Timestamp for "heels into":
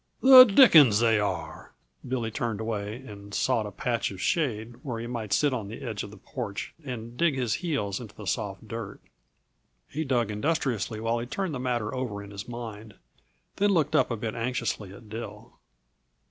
7.61-8.15